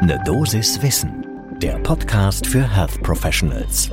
[0.00, 1.26] Ne Dosis Wissen,
[1.60, 3.90] der Podcast für Health Professionals.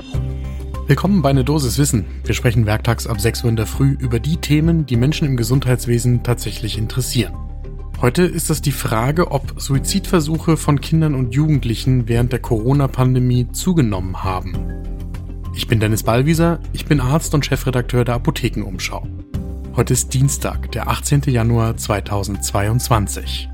[0.85, 2.05] Willkommen bei Ne Dosis Wissen.
[2.23, 5.35] Wir sprechen werktags ab 6 Uhr in der Früh über die Themen, die Menschen im
[5.35, 7.33] Gesundheitswesen tatsächlich interessieren.
[8.01, 14.23] Heute ist das die Frage, ob Suizidversuche von Kindern und Jugendlichen während der Corona-Pandemie zugenommen
[14.23, 14.53] haben.
[15.55, 19.07] Ich bin Dennis Ballwieser, ich bin Arzt und Chefredakteur der Apothekenumschau.
[19.75, 21.23] Heute ist Dienstag, der 18.
[21.25, 23.49] Januar 2022.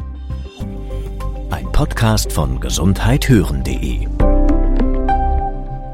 [1.82, 4.06] Podcast von gesundheithören.de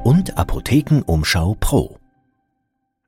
[0.03, 1.97] und Apothekenumschau Pro.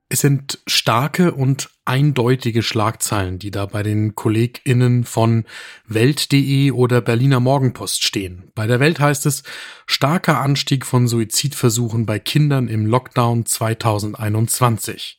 [0.07, 5.43] Es sind starke und eindeutige Schlagzeilen, die da bei den KollegInnen von
[5.87, 8.49] Welt.de oder Berliner Morgenpost stehen.
[8.55, 9.43] Bei der Welt heißt es
[9.85, 15.17] starker Anstieg von Suizidversuchen bei Kindern im Lockdown 2021.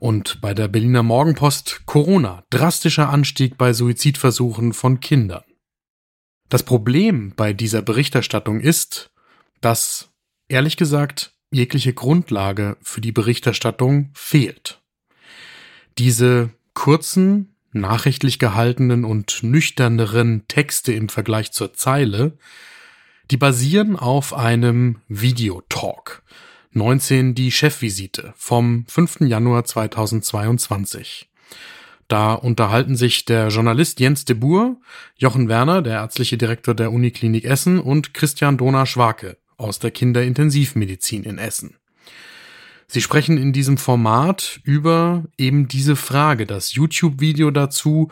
[0.00, 5.44] Und bei der Berliner Morgenpost Corona, drastischer Anstieg bei Suizidversuchen von Kindern.
[6.48, 9.10] Das Problem bei dieser Berichterstattung ist,
[9.60, 10.10] dass,
[10.48, 14.80] ehrlich gesagt, jegliche Grundlage für die Berichterstattung fehlt.
[15.98, 22.38] Diese kurzen, nachrichtlich gehaltenen und nüchterneren Texte im Vergleich zur Zeile,
[23.30, 26.22] die basieren auf einem Videotalk,
[26.72, 29.20] 19 die Chefvisite vom 5.
[29.20, 31.28] Januar 2022.
[32.08, 34.76] Da unterhalten sich der Journalist Jens de Boer,
[35.16, 41.36] Jochen Werner, der ärztliche Direktor der Uniklinik Essen und Christian Donner-Schwake aus der Kinderintensivmedizin in
[41.36, 41.76] Essen.
[42.86, 46.46] Sie sprechen in diesem Format über eben diese Frage.
[46.46, 48.10] Das YouTube-Video dazu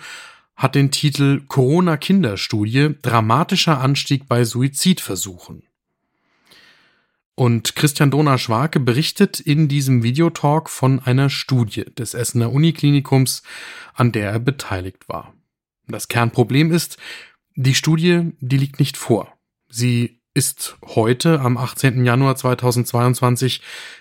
[0.55, 5.63] hat den Titel Corona-Kinderstudie, dramatischer Anstieg bei Suizidversuchen.
[7.37, 13.43] Und Christian Donner-Schwake berichtet in diesem Videotalk von einer Studie des Essener Uniklinikums,
[13.93, 15.35] an der er beteiligt war.
[15.87, 16.97] Das Kernproblem ist,
[17.55, 19.37] die Studie, die liegt nicht vor.
[19.69, 22.07] Sie ist heute am 18.
[22.07, 23.61] Januar 2022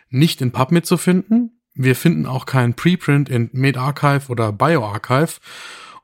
[0.09, 1.61] nicht in PubMed zu finden.
[1.73, 5.41] Wir finden auch kein Preprint in MedArchive oder BioArchive.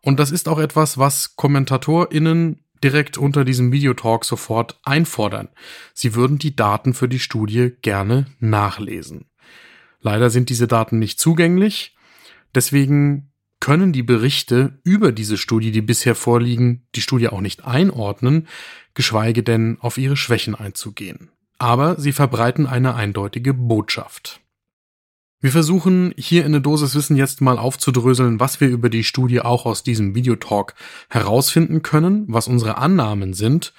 [0.02, 5.50] Und das ist auch etwas, was KommentatorInnen direkt unter diesem Videotalk sofort einfordern.
[5.94, 9.26] Sie würden die Daten für die Studie gerne nachlesen.
[10.02, 11.96] Leider sind diese Daten nicht zugänglich.
[12.54, 18.48] Deswegen können die Berichte über diese Studie, die bisher vorliegen, die Studie auch nicht einordnen,
[18.96, 21.30] geschweige denn auf ihre Schwächen einzugehen.
[21.60, 24.41] Aber sie verbreiten eine eindeutige Botschaft.
[25.42, 29.42] Wir versuchen hier in der Dosis Wissen jetzt mal aufzudröseln, was wir über die Studie
[29.42, 30.76] auch aus diesem Videotalk
[31.10, 33.74] herausfinden können, was unsere Annahmen sind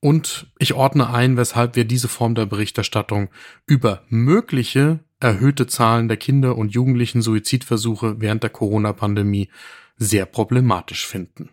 [0.00, 3.28] und ich ordne ein, weshalb wir diese Form der Berichterstattung
[3.66, 9.48] über mögliche erhöhte Zahlen der Kinder und Jugendlichen Suizidversuche während der Corona-Pandemie
[9.96, 11.50] sehr problematisch finden.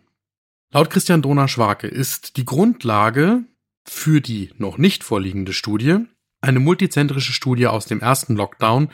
[0.72, 3.44] Laut Christian Donner-Schwake ist die Grundlage
[3.84, 6.06] für die noch nicht vorliegende Studie
[6.44, 8.90] eine multizentrische Studie aus dem ersten Lockdown,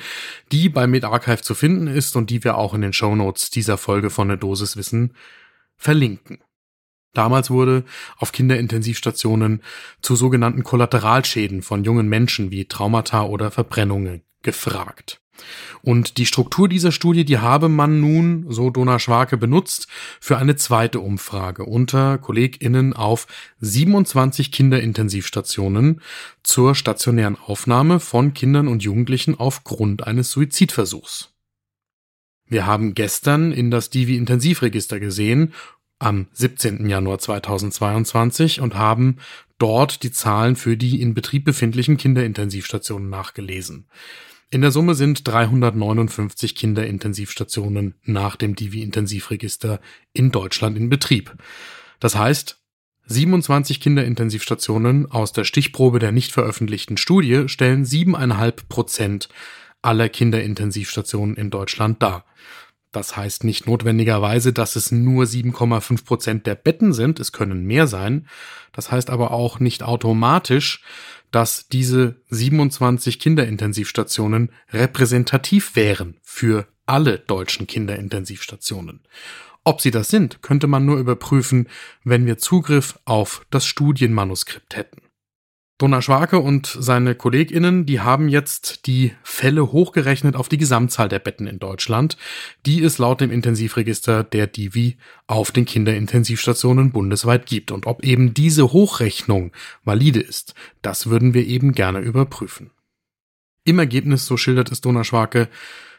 [0.53, 4.11] die bei MedArchive zu finden ist und die wir auch in den Shownotes dieser Folge
[4.11, 5.15] von der Dosis Wissen
[5.77, 6.39] verlinken.
[7.13, 7.85] Damals wurde
[8.19, 9.63] auf Kinderintensivstationen
[10.01, 15.20] zu sogenannten Kollateralschäden von jungen Menschen wie Traumata oder Verbrennungen gefragt.
[15.83, 19.89] Und die Struktur dieser Studie, die habe man nun, so Dona Schwake, benutzt
[20.21, 23.27] für eine zweite Umfrage unter KollegInnen auf
[23.61, 26.01] 27 Kinderintensivstationen
[26.43, 31.31] zur stationären Aufnahme von Kindern und Jugendlichen aufgrund eines Suizidversuchs.
[32.47, 35.55] Wir haben gestern in das Divi-Intensivregister gesehen,
[36.01, 36.89] am 17.
[36.89, 39.19] Januar 2022 und haben
[39.59, 43.87] dort die Zahlen für die in Betrieb befindlichen Kinderintensivstationen nachgelesen.
[44.53, 49.81] In der Summe sind 359 Kinderintensivstationen nach dem Divi-Intensivregister
[50.13, 51.37] in Deutschland in Betrieb.
[52.01, 52.59] Das heißt,
[53.07, 59.29] 27 Kinderintensivstationen aus der Stichprobe der nicht veröffentlichten Studie stellen siebeneinhalb Prozent
[59.83, 62.25] aller Kinderintensivstationen in Deutschland dar.
[62.91, 67.87] Das heißt nicht notwendigerweise, dass es nur 7,5 Prozent der Betten sind, es können mehr
[67.87, 68.27] sein.
[68.73, 70.83] Das heißt aber auch nicht automatisch,
[71.31, 79.01] dass diese 27 Kinderintensivstationen repräsentativ wären für alle deutschen Kinderintensivstationen.
[79.65, 81.69] Ob sie das sind, könnte man nur überprüfen,
[82.03, 85.03] wenn wir Zugriff auf das Studienmanuskript hätten.
[85.81, 91.21] Donna Schwake und seine KollegInnen, die haben jetzt die Fälle hochgerechnet auf die Gesamtzahl der
[91.21, 92.19] Betten in Deutschland,
[92.67, 97.73] die es laut dem Intensivregister der Divi auf den Kinderintensivstationen bundesweit gibt.
[97.73, 102.73] Und ob eben diese Hochrechnung valide ist, das würden wir eben gerne überprüfen.
[103.65, 105.49] Im Ergebnis, so schildert es Dona Schwake,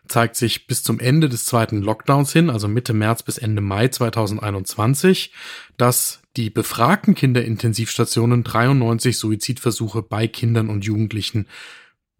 [0.07, 3.87] zeigt sich bis zum Ende des zweiten Lockdowns hin, also Mitte März bis Ende Mai
[3.87, 5.33] 2021,
[5.77, 11.47] dass die befragten Kinderintensivstationen 93 Suizidversuche bei Kindern und Jugendlichen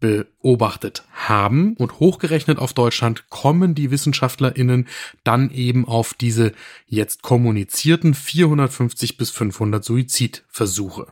[0.00, 4.88] beobachtet haben und hochgerechnet auf Deutschland kommen die Wissenschaftlerinnen
[5.22, 6.52] dann eben auf diese
[6.86, 11.06] jetzt kommunizierten 450 bis 500 Suizidversuche.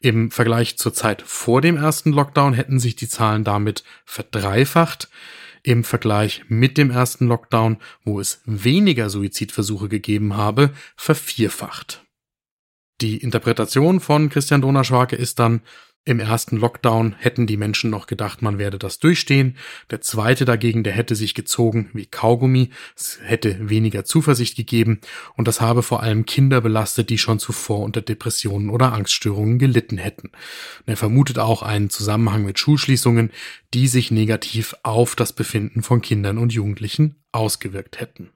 [0.00, 5.08] Im Vergleich zur Zeit vor dem ersten Lockdown hätten sich die Zahlen damit verdreifacht.
[5.68, 12.06] Im Vergleich mit dem ersten Lockdown, wo es weniger Suizidversuche gegeben habe, vervierfacht.
[13.02, 15.60] Die Interpretation von Christian Donnerschwake ist dann,
[16.08, 19.58] im ersten Lockdown hätten die Menschen noch gedacht, man werde das durchstehen.
[19.90, 22.70] Der zweite dagegen, der hätte sich gezogen wie Kaugummi.
[22.96, 25.00] Es hätte weniger Zuversicht gegeben
[25.36, 29.98] und das habe vor allem Kinder belastet, die schon zuvor unter Depressionen oder Angststörungen gelitten
[29.98, 30.28] hätten.
[30.28, 33.30] Und er vermutet auch einen Zusammenhang mit Schulschließungen,
[33.74, 38.30] die sich negativ auf das Befinden von Kindern und Jugendlichen ausgewirkt hätten.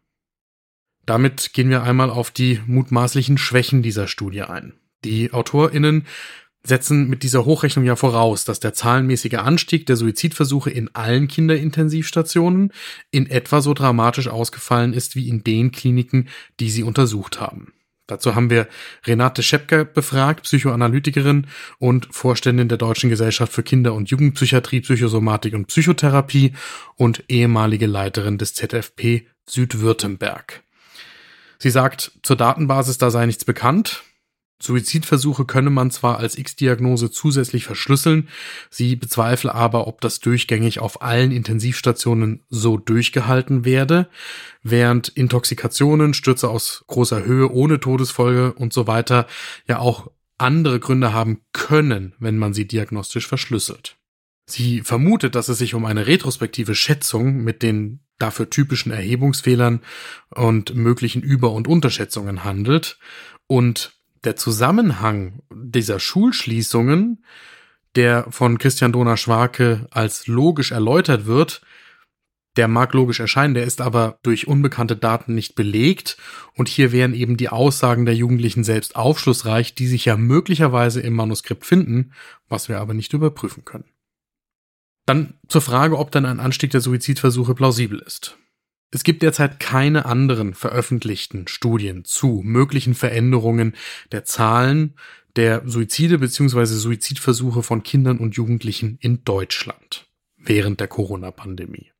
[1.07, 4.75] Damit gehen wir einmal auf die mutmaßlichen Schwächen dieser Studie ein.
[5.05, 6.07] Die AutorInnen
[6.65, 12.73] setzen mit dieser Hochrechnung ja voraus, dass der zahlenmäßige Anstieg der Suizidversuche in allen Kinderintensivstationen
[13.11, 16.29] in etwa so dramatisch ausgefallen ist wie in den Kliniken,
[16.61, 17.73] die sie untersucht haben.
[18.07, 18.69] Dazu haben wir
[19.07, 21.47] Renate Schepker befragt, Psychoanalytikerin
[21.79, 26.53] und Vorständin der Deutschen Gesellschaft für Kinder- und Jugendpsychiatrie, Psychosomatik und Psychotherapie
[26.97, 30.63] und ehemalige Leiterin des ZFP Südwürttemberg.
[31.59, 34.03] Sie sagt, zur Datenbasis da sei nichts bekannt.
[34.63, 38.29] Suizidversuche könne man zwar als X-Diagnose zusätzlich verschlüsseln,
[38.71, 44.09] sie bezweifle aber, ob das durchgängig auf allen Intensivstationen so durchgehalten werde,
[44.63, 49.27] während Intoxikationen, Stürze aus großer Höhe ohne Todesfolge und so weiter
[49.67, 53.97] ja auch andere Gründe haben können, wenn man sie diagnostisch verschlüsselt.
[54.47, 59.81] Sie vermutet, dass es sich um eine retrospektive Schätzung mit den dafür typischen Erhebungsfehlern
[60.31, 62.99] und möglichen Über- und Unterschätzungen handelt
[63.47, 63.93] und
[64.25, 67.25] der Zusammenhang dieser Schulschließungen,
[67.97, 71.63] der von Christian Donner-Schwake als logisch erläutert wird,
[72.57, 76.19] der mag logisch erscheinen, der ist aber durch unbekannte Daten nicht belegt
[76.55, 81.15] und hier wären eben die Aussagen der Jugendlichen selbst aufschlussreich, die sich ja möglicherweise im
[81.15, 82.13] Manuskript finden,
[82.49, 83.89] was wir aber nicht überprüfen können.
[85.07, 88.39] Dann zur Frage, ob dann ein Anstieg der Suizidversuche plausibel ist.
[88.95, 93.75] Es gibt derzeit keine anderen veröffentlichten Studien zu möglichen Veränderungen
[94.13, 94.95] der Zahlen
[95.35, 96.67] der Suizide bzw.
[96.67, 100.07] Suizidversuche von Kindern und Jugendlichen in Deutschland
[100.37, 101.91] während der Corona-Pandemie.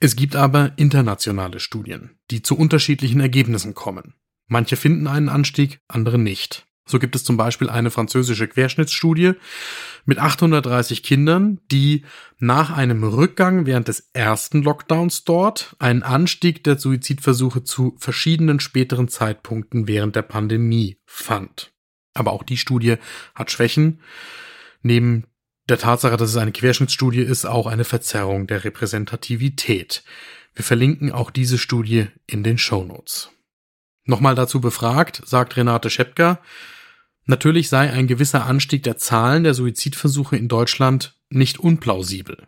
[0.00, 4.14] Es gibt aber internationale Studien, die zu unterschiedlichen Ergebnissen kommen.
[4.46, 6.66] Manche finden einen Anstieg, andere nicht.
[6.86, 9.32] So gibt es zum Beispiel eine französische Querschnittsstudie
[10.04, 12.04] mit 830 Kindern, die
[12.38, 19.08] nach einem Rückgang während des ersten Lockdowns dort einen Anstieg der Suizidversuche zu verschiedenen späteren
[19.08, 21.72] Zeitpunkten während der Pandemie fand.
[22.12, 22.96] Aber auch die Studie
[23.34, 24.00] hat Schwächen.
[24.82, 25.24] Neben
[25.70, 30.04] der Tatsache, dass es eine Querschnittsstudie ist, auch eine Verzerrung der Repräsentativität.
[30.54, 33.30] Wir verlinken auch diese Studie in den Show Notes.
[34.04, 36.40] Nochmal dazu befragt, sagt Renate Schepka,
[37.26, 42.46] Natürlich sei ein gewisser Anstieg der Zahlen der Suizidversuche in Deutschland nicht unplausibel.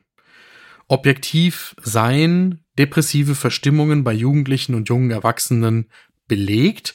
[0.88, 5.88] Objektiv seien depressive Verstimmungen bei Jugendlichen und jungen Erwachsenen
[6.28, 6.94] belegt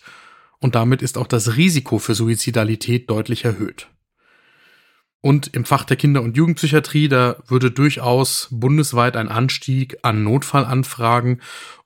[0.60, 3.88] und damit ist auch das Risiko für Suizidalität deutlich erhöht.
[5.22, 11.42] Und im Fach der Kinder- und Jugendpsychiatrie, da würde durchaus bundesweit ein Anstieg an Notfallanfragen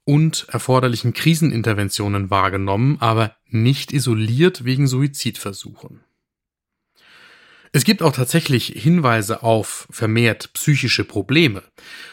[0.05, 6.01] und erforderlichen Kriseninterventionen wahrgenommen, aber nicht isoliert wegen Suizidversuchen.
[7.73, 11.61] Es gibt auch tatsächlich Hinweise auf vermehrt psychische Probleme.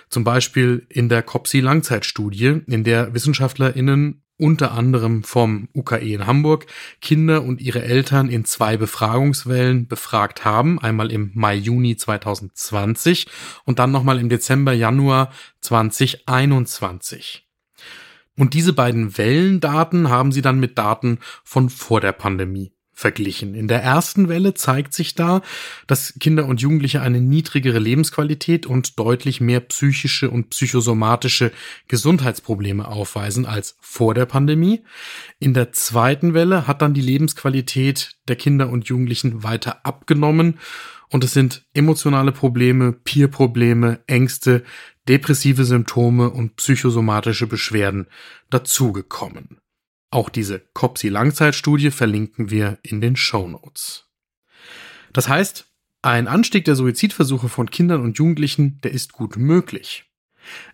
[0.08, 6.66] Zum Beispiel in der COPSI-Langzeitstudie, in der WissenschaftlerInnen unter anderem vom UKE in Hamburg
[7.00, 13.28] Kinder und ihre Eltern in zwei Befragungswellen befragt haben, einmal im Mai-Juni 2020
[13.64, 17.46] und dann nochmal im Dezember-Januar 2021.
[18.36, 23.54] Und diese beiden Wellendaten haben sie dann mit Daten von vor der Pandemie verglichen.
[23.54, 25.42] In der ersten Welle zeigt sich da,
[25.86, 31.52] dass Kinder und Jugendliche eine niedrigere Lebensqualität und deutlich mehr psychische und psychosomatische
[31.88, 34.82] Gesundheitsprobleme aufweisen als vor der Pandemie.
[35.40, 40.58] In der zweiten Welle hat dann die Lebensqualität der Kinder und Jugendlichen weiter abgenommen
[41.12, 44.64] und es sind emotionale Probleme, Peer-Probleme, Ängste,
[45.08, 48.06] depressive Symptome und psychosomatische Beschwerden
[48.48, 49.60] dazugekommen.
[50.10, 54.08] Auch diese COPSI-Langzeitstudie verlinken wir in den Show Notes.
[55.12, 55.68] Das heißt,
[56.04, 60.04] Ein Anstieg der Suizidversuche von Kindern und Jugendlichen, der ist gut möglich.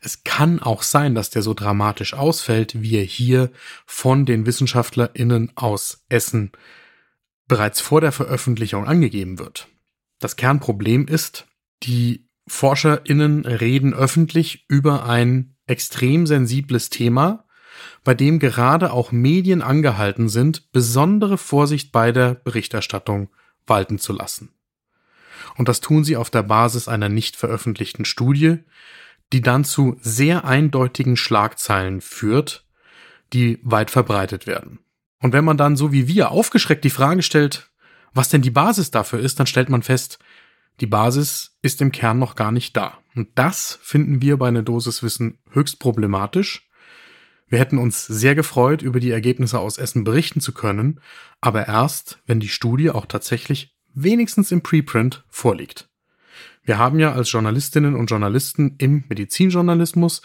[0.00, 3.50] Es kann auch sein, dass der so dramatisch ausfällt, wie er hier
[3.84, 6.52] von den WissenschaftlerInnen aus Essen
[7.46, 9.68] bereits vor der Veröffentlichung angegeben wird.
[10.18, 11.46] Das Kernproblem ist,
[11.82, 17.44] die ForscherInnen reden öffentlich über ein extrem sensibles Thema,
[18.04, 23.28] bei dem gerade auch Medien angehalten sind, besondere Vorsicht bei der Berichterstattung
[23.66, 24.54] walten zu lassen.
[25.56, 28.58] Und das tun sie auf der Basis einer nicht veröffentlichten Studie,
[29.32, 32.66] die dann zu sehr eindeutigen Schlagzeilen führt,
[33.32, 34.78] die weit verbreitet werden.
[35.20, 37.70] Und wenn man dann so wie wir aufgeschreckt die Frage stellt,
[38.14, 40.18] was denn die Basis dafür ist, dann stellt man fest,
[40.80, 42.98] die Basis ist im Kern noch gar nicht da.
[43.14, 46.68] Und das finden wir bei einer Dosiswissen höchst problematisch.
[47.48, 51.00] Wir hätten uns sehr gefreut, über die Ergebnisse aus Essen berichten zu können,
[51.40, 55.88] aber erst, wenn die Studie auch tatsächlich wenigstens im Preprint vorliegt.
[56.62, 60.20] Wir haben ja als Journalistinnen und Journalisten im Medizinjournalismus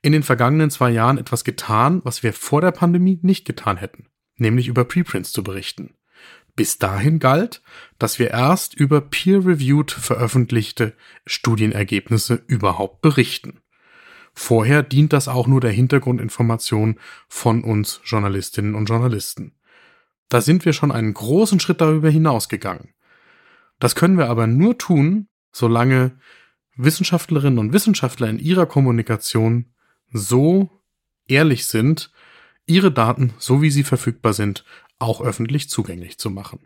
[0.00, 4.06] in den vergangenen zwei Jahren etwas getan, was wir vor der Pandemie nicht getan hätten,
[4.36, 5.94] nämlich über Preprints zu berichten.
[6.58, 7.62] Bis dahin galt,
[8.00, 10.92] dass wir erst über peer-reviewed veröffentlichte
[11.24, 13.60] Studienergebnisse überhaupt berichten.
[14.34, 16.98] Vorher dient das auch nur der Hintergrundinformation
[17.28, 19.54] von uns Journalistinnen und Journalisten.
[20.28, 22.92] Da sind wir schon einen großen Schritt darüber hinausgegangen.
[23.78, 26.18] Das können wir aber nur tun, solange
[26.74, 29.66] Wissenschaftlerinnen und Wissenschaftler in ihrer Kommunikation
[30.12, 30.70] so
[31.28, 32.10] ehrlich sind,
[32.66, 34.64] ihre Daten, so wie sie verfügbar sind,
[34.98, 36.60] auch öffentlich zugänglich zu machen.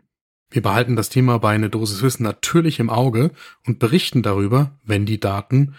[0.49, 3.31] Wir behalten das Thema bei eine Dosis Wissen natürlich im Auge
[3.65, 5.75] und berichten darüber, wenn die Daten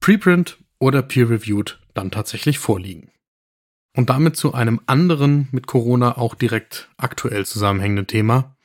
[0.00, 3.10] preprint oder peer-reviewed dann tatsächlich vorliegen.
[3.96, 8.56] Und damit zu einem anderen mit Corona auch direkt aktuell zusammenhängenden Thema,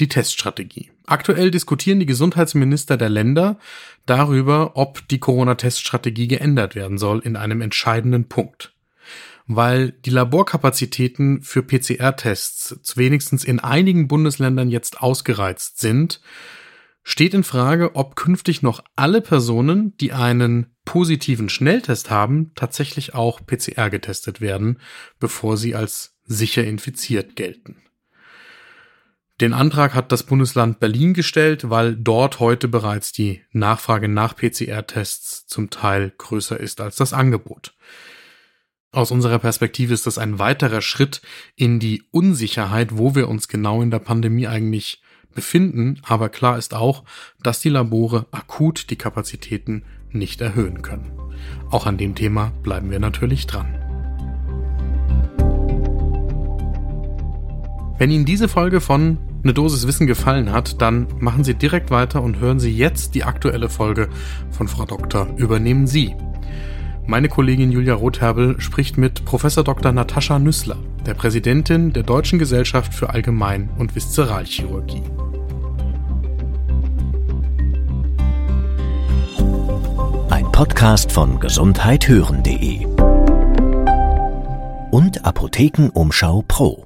[0.00, 0.90] die Teststrategie.
[1.06, 3.58] Aktuell diskutieren die Gesundheitsminister der Länder
[4.04, 8.75] darüber, ob die Corona-Teststrategie geändert werden soll in einem entscheidenden Punkt.
[9.46, 16.20] Weil die Laborkapazitäten für PCR-Tests wenigstens in einigen Bundesländern jetzt ausgereizt sind,
[17.04, 23.40] steht in Frage, ob künftig noch alle Personen, die einen positiven Schnelltest haben, tatsächlich auch
[23.46, 24.80] PCR getestet werden,
[25.20, 27.76] bevor sie als sicher infiziert gelten.
[29.40, 35.46] Den Antrag hat das Bundesland Berlin gestellt, weil dort heute bereits die Nachfrage nach PCR-Tests
[35.46, 37.74] zum Teil größer ist als das Angebot.
[38.96, 41.20] Aus unserer Perspektive ist das ein weiterer Schritt
[41.54, 45.02] in die Unsicherheit, wo wir uns genau in der Pandemie eigentlich
[45.34, 47.04] befinden, aber klar ist auch,
[47.42, 51.12] dass die Labore akut die Kapazitäten nicht erhöhen können.
[51.70, 53.74] Auch an dem Thema bleiben wir natürlich dran.
[57.98, 62.22] Wenn Ihnen diese Folge von eine Dosis Wissen gefallen hat, dann machen Sie direkt weiter
[62.22, 64.08] und hören Sie jetzt die aktuelle Folge
[64.50, 66.16] von Frau Doktor Übernehmen Sie.
[67.08, 69.92] Meine Kollegin Julia Rotherbel spricht mit Professor Dr.
[69.92, 75.04] Natascha Nüssler, der Präsidentin der Deutschen Gesellschaft für Allgemein- und Viszeralchirurgie.
[80.30, 82.86] Ein Podcast von gesundheithören.de
[84.90, 86.85] und Apothekenumschau Pro.